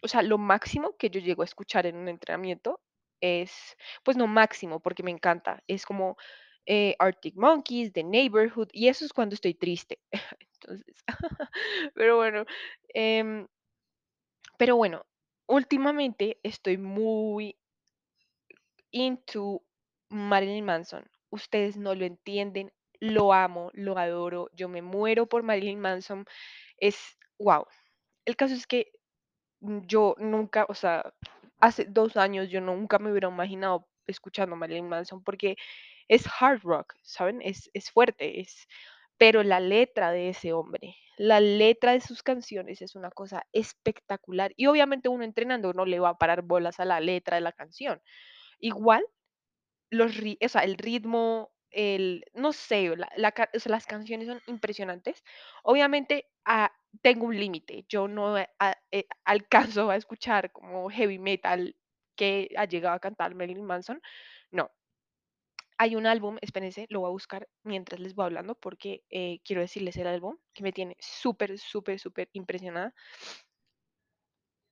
O 0.02 0.08
sea, 0.08 0.22
lo 0.22 0.38
máximo 0.38 0.96
que 0.96 1.10
yo 1.10 1.20
llego 1.20 1.42
a 1.42 1.46
escuchar 1.46 1.86
en 1.86 1.96
un 1.96 2.08
entrenamiento 2.08 2.80
es, 3.20 3.76
pues 4.04 4.16
no 4.16 4.26
máximo, 4.26 4.80
porque 4.80 5.02
me 5.02 5.10
encanta. 5.12 5.62
Es 5.68 5.86
como 5.86 6.16
eh, 6.66 6.96
Arctic 6.98 7.36
Monkeys, 7.36 7.92
The 7.92 8.04
Neighborhood, 8.04 8.68
y 8.72 8.88
eso 8.88 9.04
es 9.04 9.12
cuando 9.12 9.34
estoy 9.34 9.54
triste. 9.54 9.98
Entonces, 10.60 11.04
pero 11.94 12.16
bueno, 12.16 12.44
em, 12.94 13.46
pero 14.58 14.76
bueno, 14.76 15.04
últimamente 15.52 16.38
estoy 16.42 16.78
muy 16.78 17.58
into 18.90 19.62
Marilyn 20.08 20.64
Manson. 20.64 21.04
Ustedes 21.28 21.76
no 21.76 21.94
lo 21.94 22.06
entienden, 22.06 22.72
lo 23.00 23.34
amo, 23.34 23.70
lo 23.74 23.98
adoro, 23.98 24.48
yo 24.54 24.70
me 24.70 24.80
muero 24.80 25.26
por 25.26 25.42
Marilyn 25.42 25.78
Manson. 25.78 26.24
Es, 26.78 27.18
wow. 27.38 27.66
El 28.24 28.36
caso 28.36 28.54
es 28.54 28.66
que 28.66 28.92
mm, 29.60 29.80
yo 29.86 30.14
nunca, 30.18 30.64
o 30.70 30.74
sea, 30.74 31.12
hace 31.60 31.84
dos 31.84 32.16
años 32.16 32.48
yo 32.48 32.62
nunca 32.62 32.98
me 32.98 33.10
hubiera 33.10 33.28
imaginado 33.28 33.86
escuchando 34.06 34.56
Marilyn 34.56 34.88
Manson 34.88 35.22
porque 35.22 35.56
es 36.08 36.24
hard 36.40 36.62
rock, 36.62 36.94
¿saben? 37.02 37.42
Es, 37.42 37.70
es 37.74 37.90
fuerte, 37.90 38.40
es, 38.40 38.66
pero 39.18 39.42
la 39.42 39.60
letra 39.60 40.12
de 40.12 40.30
ese 40.30 40.54
hombre, 40.54 40.96
la 41.22 41.38
letra 41.38 41.92
de 41.92 42.00
sus 42.00 42.20
canciones 42.24 42.82
es 42.82 42.96
una 42.96 43.10
cosa 43.12 43.46
espectacular. 43.52 44.52
Y 44.56 44.66
obviamente 44.66 45.08
uno 45.08 45.22
entrenando 45.22 45.72
no 45.72 45.84
le 45.84 46.00
va 46.00 46.10
a 46.10 46.18
parar 46.18 46.42
bolas 46.42 46.80
a 46.80 46.84
la 46.84 46.98
letra 46.98 47.36
de 47.36 47.42
la 47.42 47.52
canción. 47.52 48.02
Igual 48.58 49.04
los 49.90 50.12
o 50.18 50.48
sea, 50.48 50.62
el 50.64 50.76
ritmo, 50.78 51.52
el 51.70 52.24
no 52.34 52.52
sé, 52.52 52.96
la 52.96 53.08
la 53.16 53.32
las 53.66 53.86
canciones 53.86 54.26
son 54.26 54.40
impresionantes. 54.48 55.22
Obviamente, 55.62 56.26
ah, 56.44 56.72
tengo 57.02 57.26
un 57.26 57.36
límite, 57.38 57.84
yo 57.88 58.08
no, 58.08 58.36
eh, 58.38 58.48
eh, 58.90 59.06
alcanzo 59.24 59.90
a 59.90 59.96
escuchar 59.96 60.50
como 60.52 60.90
heavy 60.90 61.20
metal 61.20 61.76
que 62.16 62.50
ha 62.56 62.64
llegado 62.64 62.96
a 62.96 63.00
cantar 63.00 63.34
Marilyn 63.36 63.64
Manson, 63.64 64.00
no. 64.50 64.72
Hay 65.82 65.96
un 65.96 66.06
álbum, 66.06 66.36
espérense, 66.42 66.86
lo 66.90 67.00
voy 67.00 67.08
a 67.08 67.12
buscar 67.18 67.48
mientras 67.64 68.00
les 68.00 68.14
voy 68.14 68.26
hablando, 68.26 68.54
porque, 68.54 69.02
eh, 69.10 69.40
quiero 69.44 69.62
decirles 69.62 69.96
el 69.96 70.06
álbum 70.06 70.36
que 70.54 70.62
me 70.62 70.72
tiene 70.72 70.96
súper, 71.00 71.58
súper, 71.58 71.98
súper 71.98 72.28
impresionada. 72.32 72.94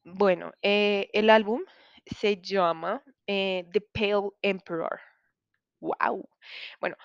Bueno, 0.04 0.52
eh, 0.62 1.10
el 1.12 1.30
álbum 1.30 1.62
se 2.06 2.40
llama, 2.40 3.02
eh, 3.26 3.66
The 3.72 3.80
Pale 3.80 4.30
Emperor. 4.42 5.00
Wow. 5.80 6.28
Bueno, 6.80 6.96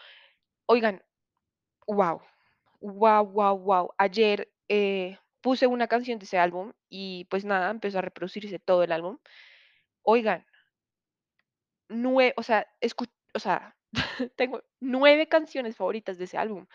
oigan, 0.67 1.03
wow, 1.87 2.21
wow, 2.81 3.23
wow, 3.25 3.57
wow. 3.59 3.89
Ayer 3.99 4.49
puse 5.41 5.67
una 5.67 5.87
canción 5.87 6.19
de 6.19 6.25
ese 6.25 6.37
álbum 6.39 6.73
y 6.89 7.25
pues 7.25 7.45
nada, 7.45 7.71
empezó 7.71 7.99
a 7.99 8.01
reproducirse 8.01 8.59
todo 8.59 8.83
el 8.83 8.91
álbum. 8.91 9.17
Oigan, 10.03 10.45
nueve, 11.89 12.33
o 12.37 12.43
sea, 12.43 12.67
escu- 12.81 13.09
o 13.33 13.39
sea, 13.39 13.74
tengo 14.35 14.63
nueve 14.79 15.27
canciones 15.27 15.75
favoritas 15.77 16.17
de 16.17 16.25
ese 16.25 16.37
álbum. 16.37 16.67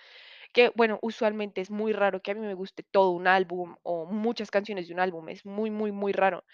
Que 0.52 0.72
bueno, 0.76 0.98
usualmente 1.02 1.60
es 1.60 1.70
muy 1.70 1.92
raro 1.92 2.22
que 2.22 2.32
a 2.32 2.34
mí 2.34 2.40
me 2.40 2.54
guste 2.54 2.82
todo 2.82 3.10
un 3.10 3.28
álbum 3.28 3.76
o 3.82 4.06
muchas 4.06 4.50
canciones 4.50 4.88
de 4.88 4.94
un 4.94 5.00
álbum. 5.00 5.28
Es 5.28 5.46
muy, 5.46 5.70
muy, 5.70 5.92
muy 5.92 6.12
raro. 6.12 6.44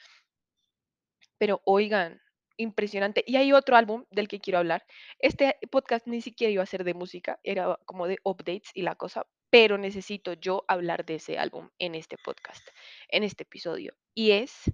Pero 1.39 1.61
oigan, 1.65 2.21
impresionante. 2.57 3.25
Y 3.27 3.37
hay 3.37 3.53
otro 3.53 3.77
álbum 3.77 4.05
del 4.11 4.29
que 4.29 4.41
quiero 4.41 4.59
hablar. 4.59 4.85
Este 5.19 5.57
podcast 5.71 6.07
ni 6.07 6.21
siquiera 6.21 6.53
iba 6.53 6.63
a 6.63 6.67
ser 6.67 6.85
de 6.85 6.95
música, 6.95 7.41
era 7.43 7.79
como 7.85 8.07
de 8.07 8.19
updates 8.25 8.71
y 8.75 8.83
la 8.83 8.97
cosa, 8.97 9.27
pero 9.51 9.79
necesito 9.79 10.35
yo 10.35 10.65
hablar 10.69 11.05
de 11.05 11.17
ese 11.17 11.39
álbum 11.39 11.71
en 11.79 11.95
este 11.95 12.17
podcast, 12.19 12.67
en 13.09 13.23
este 13.23 13.45
episodio. 13.45 13.95
Y 14.15 14.33
es 14.33 14.71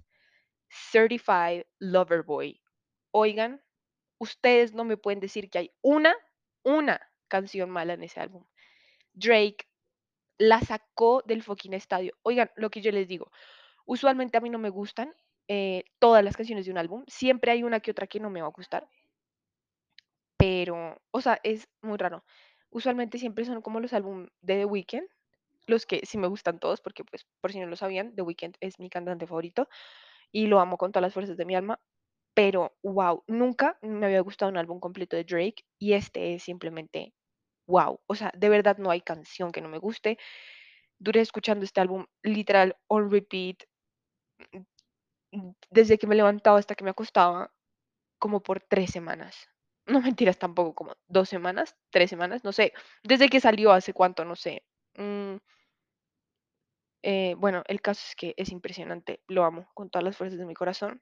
Certified 0.91 1.65
Lover 1.79 2.23
Boy. 2.23 2.61
Oigan, 3.11 3.62
ustedes 4.23 4.73
no 4.73 4.83
me 4.83 4.97
pueden 4.97 5.19
decir 5.19 5.49
que 5.49 5.59
hay 5.59 5.71
una, 5.81 6.15
una 6.63 6.99
canción 7.27 7.69
mala 7.69 7.93
en 7.93 8.03
ese 8.03 8.19
álbum. 8.19 8.45
Drake 9.13 9.67
la 10.37 10.59
sacó 10.61 11.21
del 11.25 11.43
fucking 11.43 11.73
estadio. 11.73 12.17
Oigan, 12.23 12.51
lo 12.55 12.69
que 12.69 12.81
yo 12.81 12.91
les 12.91 13.07
digo, 13.07 13.31
Usualmente 13.85 14.37
a 14.37 14.41
mí 14.41 14.49
no 14.49 14.59
me 14.59 14.69
gustan 14.69 15.13
eh, 15.47 15.83
todas 15.99 16.23
las 16.23 16.37
canciones 16.37 16.65
de 16.65 16.71
un 16.71 16.77
álbum, 16.77 17.03
siempre 17.07 17.51
hay 17.51 17.63
una 17.63 17.79
que 17.81 17.91
otra 17.91 18.07
que 18.07 18.19
no 18.19 18.29
me 18.29 18.41
va 18.41 18.47
a 18.47 18.51
gustar, 18.51 18.87
pero, 20.37 21.01
o 21.11 21.21
sea, 21.21 21.39
es 21.43 21.67
muy 21.81 21.97
raro. 21.97 22.23
Usualmente 22.69 23.17
siempre 23.17 23.45
son 23.45 23.61
como 23.61 23.79
los 23.79 23.93
álbumes 23.93 24.29
de 24.41 24.57
The 24.59 24.65
Weeknd, 24.65 25.07
los 25.67 25.85
que 25.85 26.05
sí 26.05 26.17
me 26.17 26.27
gustan 26.27 26.59
todos, 26.59 26.81
porque 26.81 27.03
pues 27.03 27.25
por 27.41 27.51
si 27.51 27.59
no 27.59 27.67
lo 27.67 27.75
sabían, 27.75 28.15
The 28.15 28.21
Weeknd 28.21 28.55
es 28.61 28.79
mi 28.79 28.89
cantante 28.89 29.27
favorito 29.27 29.69
y 30.31 30.47
lo 30.47 30.59
amo 30.59 30.77
con 30.77 30.91
todas 30.91 31.03
las 31.03 31.13
fuerzas 31.13 31.37
de 31.37 31.45
mi 31.45 31.55
alma, 31.55 31.79
pero 32.33 32.75
wow, 32.83 33.23
nunca 33.27 33.77
me 33.81 34.05
había 34.07 34.21
gustado 34.21 34.51
un 34.51 34.57
álbum 34.57 34.79
completo 34.79 35.15
de 35.15 35.23
Drake 35.25 35.63
y 35.79 35.93
este 35.93 36.35
es 36.35 36.43
simplemente 36.43 37.13
wow, 37.67 37.99
o 38.07 38.15
sea, 38.15 38.31
de 38.35 38.49
verdad 38.49 38.77
no 38.79 38.91
hay 38.91 39.01
canción 39.01 39.51
que 39.51 39.61
no 39.61 39.69
me 39.69 39.79
guste. 39.79 40.17
Duré 40.99 41.21
escuchando 41.21 41.65
este 41.65 41.81
álbum 41.81 42.05
literal 42.23 42.77
on 42.87 43.11
repeat 43.11 43.57
mm, 45.31 45.49
desde 45.71 45.97
que 45.97 46.07
me 46.07 46.15
levantaba 46.15 46.59
hasta 46.59 46.75
que 46.75 46.83
me 46.83 46.91
acostaba, 46.91 47.51
como 48.19 48.41
por 48.43 48.61
3 48.61 48.91
semanas. 48.91 49.35
No 49.87 50.01
mentiras 50.01 50.39
tampoco, 50.39 50.75
como 50.75 50.93
2 51.07 51.29
semanas, 51.29 51.75
3 51.91 52.09
semanas, 52.09 52.43
no 52.45 52.53
sé. 52.53 52.73
Desde 53.03 53.29
que 53.29 53.39
salió, 53.41 53.71
¿hace 53.73 53.93
cuánto? 53.93 54.25
No 54.25 54.35
sé. 54.35 54.63
Mm, 54.97 55.37
eh, 57.03 57.35
bueno, 57.37 57.63
el 57.67 57.81
caso 57.81 58.01
es 58.07 58.15
que 58.15 58.33
es 58.37 58.49
impresionante, 58.51 59.21
lo 59.27 59.43
amo 59.43 59.69
con 59.73 59.89
todas 59.89 60.03
las 60.03 60.17
fuerzas 60.17 60.39
de 60.39 60.45
mi 60.45 60.53
corazón. 60.53 61.01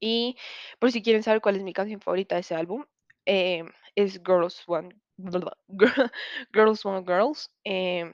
Y 0.00 0.36
por 0.78 0.92
si 0.92 1.02
quieren 1.02 1.22
saber 1.22 1.40
cuál 1.40 1.56
es 1.56 1.62
mi 1.62 1.72
canción 1.72 2.00
favorita 2.00 2.34
de 2.36 2.40
ese 2.42 2.54
álbum, 2.54 2.84
em, 3.26 3.70
es 3.94 4.20
Girls 4.24 4.66
Want 4.66 4.94
Girls 6.54 6.84
Want 6.84 7.06
Girls, 7.06 7.50
em, 7.64 8.12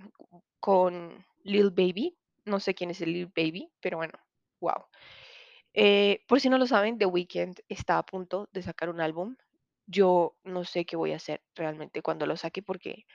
con 0.61 1.25
Lil 1.45 1.71
Baby. 1.71 2.17
No 2.45 2.61
sé 2.61 2.75
quién 2.75 2.91
es 2.91 3.01
el 3.01 3.13
Lil 3.13 3.27
Baby, 3.35 3.71
pero 3.81 3.99
bueno, 3.99 4.15
wow. 4.61 4.87
Eh, 5.75 6.25
por 6.27 6.41
si 6.41 6.49
no 6.49 6.59
lo 6.59 6.67
saben, 6.67 6.99
The 6.99 7.07
Weeknd 7.07 7.61
está 7.69 7.99
a 7.99 8.07
punto 8.07 8.49
de 8.53 8.63
sacar 8.63 8.89
un 8.89 9.01
álbum. 9.01 9.37
Yo 9.87 10.37
no 10.45 10.65
sé 10.65 10.85
qué 10.87 10.97
voy 10.97 11.13
a 11.13 11.17
hacer 11.17 11.43
realmente 11.55 12.03
cuando 12.03 12.27
lo 12.27 12.37
saque 12.37 12.63
porque 12.63 13.07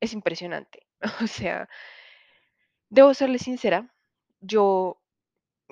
es 0.00 0.12
impresionante. 0.14 0.86
O 1.24 1.26
sea, 1.28 1.68
debo 2.90 3.14
serle 3.14 3.38
sincera, 3.38 3.92
yo 4.40 5.01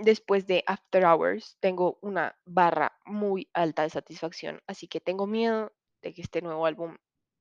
después 0.01 0.47
de 0.47 0.65
After 0.67 1.05
Hours 1.05 1.57
tengo 1.61 1.99
una 2.03 2.37
barra 2.45 2.99
muy 3.05 3.49
alta 3.55 3.83
de 3.83 3.91
satisfacción, 3.91 4.63
así 4.67 4.89
que 4.89 5.01
tengo 5.01 5.27
miedo 5.27 5.73
de 6.03 6.15
que 6.15 6.23
este 6.23 6.43
nuevo 6.43 6.67
álbum 6.67 6.97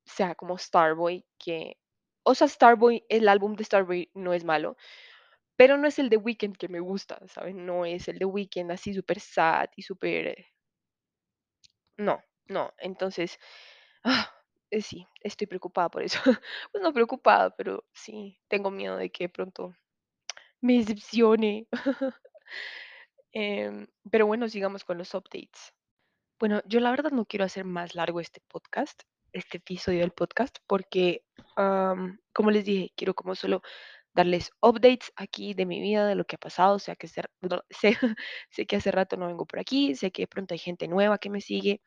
sea 0.05 0.35
como 0.35 0.57
Starboy, 0.57 1.25
que, 1.37 1.77
o 2.23 2.35
sea, 2.35 2.47
Starboy, 2.47 3.05
el 3.09 3.27
álbum 3.29 3.55
de 3.55 3.63
Starboy 3.63 4.09
no 4.13 4.33
es 4.33 4.43
malo, 4.43 4.77
pero 5.57 5.77
no 5.77 5.87
es 5.87 5.99
el 5.99 6.09
de 6.09 6.17
Weeknd 6.17 6.57
que 6.57 6.69
me 6.69 6.79
gusta, 6.79 7.19
¿saben? 7.27 7.65
No 7.65 7.85
es 7.85 8.07
el 8.07 8.19
de 8.19 8.25
Weeknd 8.25 8.71
así 8.71 8.93
súper 8.93 9.19
sad 9.19 9.69
y 9.75 9.83
súper... 9.83 10.47
No, 11.97 12.21
no. 12.47 12.73
Entonces, 12.79 13.37
ah, 14.03 14.31
eh, 14.71 14.81
sí, 14.81 15.07
estoy 15.21 15.47
preocupada 15.47 15.89
por 15.89 16.03
eso. 16.03 16.19
Pues 16.71 16.83
no 16.83 16.93
preocupada, 16.93 17.51
pero 17.55 17.85
sí, 17.93 18.39
tengo 18.47 18.71
miedo 18.71 18.97
de 18.97 19.11
que 19.11 19.29
pronto 19.29 19.75
me 20.61 20.75
decepcione. 20.79 21.67
Em, 23.31 23.87
pero 24.11 24.25
bueno, 24.25 24.49
sigamos 24.49 24.83
con 24.83 24.97
los 24.97 25.13
updates. 25.13 25.73
Bueno, 26.39 26.61
yo 26.65 26.79
la 26.79 26.91
verdad 26.91 27.11
no 27.11 27.25
quiero 27.25 27.45
hacer 27.45 27.65
más 27.65 27.95
largo 27.95 28.19
este 28.21 28.41
podcast, 28.47 29.03
este 29.33 29.57
episodio 29.57 29.99
del 30.01 30.11
podcast, 30.11 30.57
porque, 30.67 31.23
como 32.33 32.51
les 32.51 32.65
dije, 32.65 32.91
quiero 32.95 33.13
como 33.13 33.35
solo 33.35 33.61
darles 34.13 34.51
updates 34.61 35.11
aquí 35.15 35.53
de 35.53 35.65
mi 35.65 35.81
vida, 35.81 36.07
de 36.07 36.15
lo 36.15 36.25
que 36.25 36.35
ha 36.35 36.39
pasado. 36.39 36.79
Sé 36.79 36.95
que 36.97 37.07
hace, 37.07 37.21
no, 37.41 37.63
sé, 37.69 37.97
sé 38.49 38.65
que 38.65 38.75
hace 38.77 38.91
rato 38.91 39.17
no 39.17 39.27
vengo 39.27 39.45
por 39.45 39.59
aquí, 39.59 39.95
sé 39.95 40.11
que 40.11 40.27
pronto 40.27 40.53
hay 40.53 40.59
gente 40.59 40.87
nueva 40.87 41.17
que 41.19 41.29
me 41.29 41.41
sigue, 41.41 41.81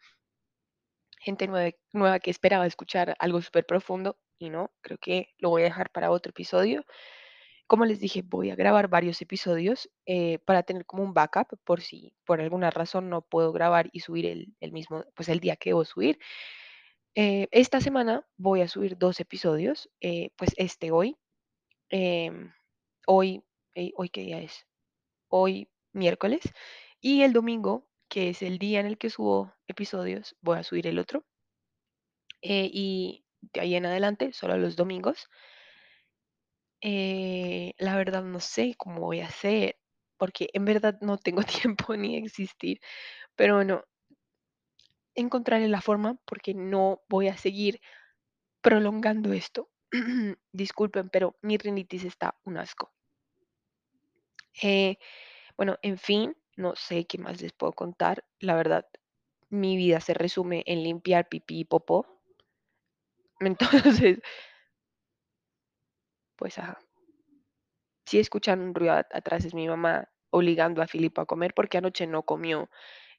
gente 1.21 1.47
nueva, 1.47 1.71
nueva 1.92 2.21
que 2.21 2.31
esperaba 2.31 2.66
escuchar 2.66 3.16
algo 3.19 3.40
súper 3.42 3.64
profundo 3.66 4.19
y 4.38 4.50
no, 4.50 4.73
creo 4.83 4.99
que 4.99 5.28
lo 5.38 5.50
voy 5.50 5.62
a 5.62 5.66
dejar 5.66 5.90
para 5.90 6.11
otro 6.11 6.31
episodio. 6.31 6.85
Como 7.72 7.86
les 7.86 8.00
dije, 8.00 8.20
voy 8.20 8.50
a 8.50 8.54
grabar 8.54 8.88
varios 8.88 9.22
episodios 9.22 9.88
eh, 10.04 10.38
para 10.40 10.62
tener 10.62 10.84
como 10.84 11.04
un 11.04 11.14
backup 11.14 11.58
por 11.64 11.80
si 11.80 12.12
por 12.26 12.38
alguna 12.42 12.70
razón 12.70 13.08
no 13.08 13.22
puedo 13.22 13.50
grabar 13.50 13.88
y 13.94 14.00
subir 14.00 14.26
el, 14.26 14.72
mismo, 14.72 15.06
pues 15.14 15.30
el 15.30 15.40
día 15.40 15.56
que 15.56 15.70
debo 15.70 15.86
subir. 15.86 16.18
Eh, 17.14 17.48
esta 17.50 17.80
semana 17.80 18.26
voy 18.36 18.60
a 18.60 18.68
subir 18.68 18.98
dos 18.98 19.20
episodios, 19.20 19.88
eh, 20.02 20.32
pues 20.36 20.50
este 20.58 20.90
hoy, 20.90 21.16
em, 21.88 22.52
hoy, 23.06 23.42
hoy 23.96 24.10
qué 24.10 24.20
día 24.20 24.42
es, 24.42 24.66
hoy 25.28 25.70
miércoles 25.94 26.42
y 27.00 27.22
el 27.22 27.32
domingo, 27.32 27.88
que 28.10 28.28
es 28.28 28.42
el 28.42 28.58
día 28.58 28.80
en 28.80 28.86
el 28.86 28.98
que 28.98 29.08
subo 29.08 29.54
episodios, 29.66 30.36
voy 30.42 30.58
a 30.58 30.62
subir 30.62 30.86
el 30.86 30.98
otro 30.98 31.24
y 32.42 33.24
de 33.40 33.60
ahí 33.62 33.76
en 33.76 33.86
adelante, 33.86 34.34
solo 34.34 34.58
los 34.58 34.76
domingos. 34.76 35.30
Eh, 36.82 37.74
la 37.78 37.96
verdad 37.96 38.24
no 38.24 38.40
sé 38.40 38.74
cómo 38.76 39.00
voy 39.00 39.20
a 39.20 39.28
hacer, 39.28 39.78
porque 40.18 40.48
en 40.52 40.64
verdad 40.64 40.98
no 41.00 41.16
tengo 41.16 41.42
tiempo 41.78 41.96
ni 41.96 42.16
existir, 42.16 42.80
pero 43.36 43.56
bueno, 43.56 43.84
encontraré 45.14 45.68
la 45.68 45.80
forma 45.80 46.18
porque 46.26 46.54
no 46.54 47.02
voy 47.08 47.28
a 47.28 47.36
seguir 47.36 47.80
prolongando 48.62 49.32
esto. 49.32 49.70
Disculpen, 50.52 51.10
pero 51.10 51.36
mi 51.42 51.58
rinitis 51.58 52.04
está 52.04 52.36
un 52.44 52.58
asco. 52.58 52.92
Eh, 54.62 54.98
bueno, 55.56 55.78
en 55.82 55.98
fin, 55.98 56.36
no 56.56 56.76
sé 56.76 57.06
qué 57.06 57.18
más 57.18 57.40
les 57.42 57.52
puedo 57.52 57.72
contar. 57.72 58.24
La 58.40 58.56
verdad, 58.56 58.86
mi 59.50 59.76
vida 59.76 60.00
se 60.00 60.14
resume 60.14 60.62
en 60.66 60.82
limpiar 60.82 61.28
pipí 61.28 61.60
y 61.60 61.64
popó. 61.64 62.06
Entonces, 63.40 64.20
pues 66.36 66.58
ajá. 66.58 66.78
Si 68.06 68.18
escuchan 68.18 68.60
un 68.60 68.74
ruido 68.74 68.92
at- 68.94 69.12
atrás 69.14 69.44
es 69.44 69.54
mi 69.54 69.66
mamá 69.68 70.08
obligando 70.30 70.82
a 70.82 70.86
Filipo 70.86 71.20
a 71.20 71.26
comer 71.26 71.52
porque 71.54 71.78
anoche 71.78 72.06
no 72.06 72.22
comió. 72.22 72.70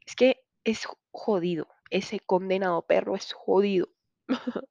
Es 0.05 0.15
que 0.15 0.43
es 0.63 0.87
jodido. 1.11 1.67
Ese 1.89 2.19
condenado 2.19 2.83
perro 2.85 3.15
es 3.15 3.33
jodido. 3.33 3.89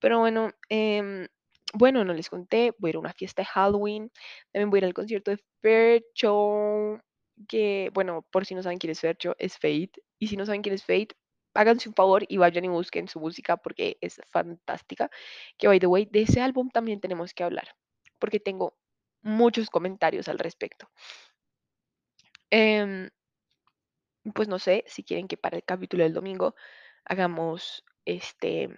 Pero 0.00 0.18
bueno, 0.20 0.50
em, 0.68 1.28
bueno, 1.74 2.04
no 2.04 2.12
les 2.14 2.30
conté, 2.30 2.72
voy 2.78 2.88
a 2.88 2.92
ir 2.92 2.96
a 2.96 3.00
una 3.00 3.12
fiesta 3.14 3.42
de 3.42 3.46
Halloween, 3.46 4.10
también 4.52 4.70
voy 4.70 4.78
a 4.78 4.80
ir 4.80 4.84
al 4.86 4.94
concierto 4.94 5.30
de 5.30 5.38
Fercho, 5.62 7.00
que, 7.48 7.90
bueno, 7.94 8.22
por 8.30 8.46
si 8.46 8.54
no 8.54 8.62
saben 8.62 8.78
quién 8.78 8.90
es 8.92 9.00
Fercho, 9.00 9.34
es 9.38 9.54
Fate, 9.54 9.92
y 10.18 10.28
si 10.28 10.36
no 10.36 10.46
saben 10.46 10.62
quién 10.62 10.74
es 10.74 10.84
Fate, 10.84 11.10
háganse 11.56 11.88
un 11.88 11.94
favor 11.94 12.24
y 12.28 12.36
vayan 12.38 12.64
y 12.64 12.68
busquen 12.68 13.08
su 13.08 13.20
música 13.20 13.56
porque 13.56 13.98
es 14.00 14.20
fantástica, 14.30 15.10
que 15.58 15.68
by 15.68 15.80
the 15.80 15.86
way, 15.86 16.06
de 16.06 16.22
ese 16.22 16.40
álbum 16.40 16.70
también 16.70 17.00
tenemos 17.00 17.34
que 17.34 17.44
hablar, 17.44 17.68
porque 18.18 18.40
tengo 18.40 18.76
muchos 19.22 19.70
comentarios 19.70 20.28
al 20.28 20.38
respecto. 20.38 20.88
Em, 22.50 23.10
pues 24.34 24.48
no 24.48 24.58
sé 24.58 24.84
si 24.86 25.02
quieren 25.04 25.28
que 25.28 25.36
para 25.36 25.56
el 25.56 25.64
capítulo 25.64 26.02
del 26.04 26.12
domingo 26.14 26.54
hagamos 27.04 27.84
este 28.04 28.68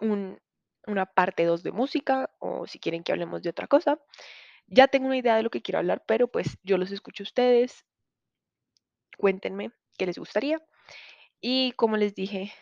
un- 0.00 0.38
una 0.86 1.06
parte 1.06 1.44
2 1.44 1.62
de 1.62 1.70
música 1.72 2.30
o 2.38 2.66
si 2.66 2.78
quieren 2.80 3.02
que 3.04 3.12
hablemos 3.12 3.42
de 3.42 3.50
otra 3.50 3.66
cosa. 3.68 3.98
Ya 4.68 4.88
tengo 4.88 5.06
una 5.08 5.18
idea 5.18 5.36
de 5.36 5.42
lo 5.44 5.50
que 5.50 5.62
quiero 5.62 5.78
hablar, 5.80 6.04
pero 6.06 6.28
pues 6.28 6.58
yo 6.64 6.78
los 6.78 6.92
escucho 6.92 7.22
a 7.24 7.26
ustedes. 7.28 7.84
Cuéntenme 9.16 9.70
qué 9.96 10.06
les 10.06 10.18
gustaría. 10.18 10.58
Y 11.40 11.72
como 11.72 11.96
les 11.96 12.14
dije, 12.14 12.52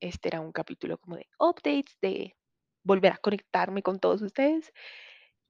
este 0.00 0.28
era 0.28 0.40
un 0.40 0.52
capítulo 0.52 0.98
como 0.98 1.16
de 1.16 1.26
updates, 1.38 1.98
de 2.00 2.36
volver 2.84 3.12
a 3.12 3.18
conectarme 3.18 3.82
con 3.82 3.98
todos 3.98 4.22
ustedes. 4.22 4.72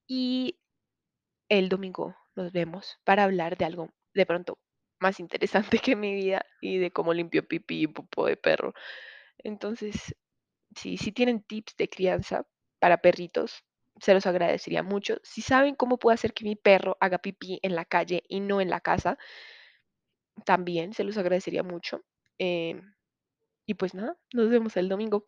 Y 0.09 0.59
el 1.49 1.69
domingo 1.69 2.17
nos 2.37 2.53
vemos 2.53 2.99
para 3.05 3.25
hablar 3.25 3.57
de 3.59 3.65
algo 3.67 3.91
de 4.15 4.27
pronto 4.27 4.59
más 5.01 5.21
interesante 5.21 5.79
que 5.81 5.97
mi 5.97 6.15
vida 6.15 6.45
y 6.61 6.79
de 6.79 6.91
cómo 6.91 7.15
limpio 7.15 7.47
pipí 7.47 7.83
y 7.83 7.87
popó 7.89 8.27
de 8.27 8.37
perro. 8.37 8.75
Entonces, 9.39 10.15
Sí, 10.77 10.99
si 10.99 11.13
tienen 11.13 11.43
tips 11.43 11.77
de 11.79 11.89
crianza 11.89 12.47
para 12.81 12.99
perritos, 12.99 13.65
se 14.01 14.15
los 14.15 14.27
agradecería 14.27 14.83
mucho. 14.83 15.19
Si 15.23 15.43
saben 15.43 15.75
cómo 15.75 15.99
puedo 15.99 16.15
hacer 16.15 16.35
que 16.35 16.45
mi 16.45 16.57
perro 16.57 16.97
haga 17.01 17.19
pipí 17.19 17.61
en 17.63 17.75
la 17.77 17.85
calle 17.87 18.25
y 18.29 18.41
no 18.41 18.61
en 18.61 18.71
la 18.71 18.81
casa, 18.81 19.19
también 20.45 20.95
se 20.95 21.05
los 21.05 21.17
agradecería 21.17 21.63
mucho. 21.63 22.03
Em, 22.39 22.95
y 23.67 23.75
pues 23.75 23.95
nada, 23.95 24.17
nos 24.33 24.49
vemos 24.51 24.77
el 24.77 24.89
domingo. 24.89 25.25